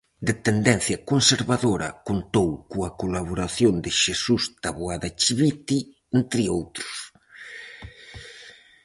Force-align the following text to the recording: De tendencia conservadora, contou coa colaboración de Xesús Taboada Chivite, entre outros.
De 0.27 0.33
tendencia 0.47 0.97
conservadora, 1.11 1.89
contou 2.07 2.49
coa 2.71 2.89
colaboración 3.01 3.73
de 3.83 3.91
Xesús 4.01 4.43
Taboada 4.63 5.09
Chivite, 5.21 5.77
entre 6.19 6.41
outros. 6.57 6.95